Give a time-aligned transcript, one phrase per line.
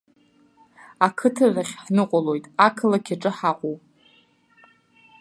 [1.05, 3.81] Ақыҭарахь ҳныҟәоит, ақалақь аҿы ҳаҟоуп.